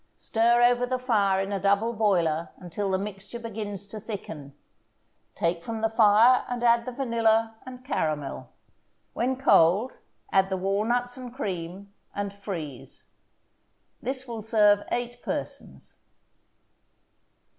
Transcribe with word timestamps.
Stir 0.17 0.63
over 0.63 0.87
the 0.87 0.97
fire 0.97 1.39
in 1.39 1.53
a 1.53 1.59
double 1.59 1.93
boiler 1.93 2.49
until 2.57 2.89
the 2.89 2.97
mixture 2.97 3.37
begins 3.37 3.85
to 3.85 3.99
thicken; 3.99 4.55
take 5.35 5.61
from 5.61 5.81
the 5.81 5.89
fire 5.91 6.43
and 6.49 6.63
add 6.63 6.87
the 6.87 6.91
vanilla 6.91 7.53
and 7.67 7.85
caramel. 7.85 8.49
When 9.13 9.37
cold, 9.37 9.91
add 10.31 10.49
the 10.49 10.57
walnuts 10.57 11.17
and 11.17 11.31
cream, 11.31 11.93
and 12.15 12.33
freeze. 12.33 13.03
This 14.01 14.27
will 14.27 14.41
serve 14.41 14.79
eight 14.91 15.21
persons. 15.21 15.99